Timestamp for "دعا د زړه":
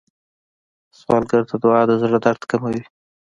1.63-2.17